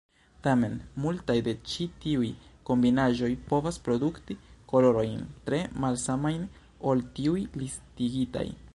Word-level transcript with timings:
Tamen, 0.45 0.71
multaj 1.01 1.35
de 1.47 1.53
ĉi 1.71 1.85
tiuj 2.05 2.29
kombinaĵoj 2.71 3.31
povas 3.53 3.79
produkti 3.89 4.39
kolorojn 4.73 5.23
tre 5.51 5.63
malsamajn 5.85 6.51
ol 6.93 7.09
tiuj 7.19 7.41
listigitaj. 7.63 8.47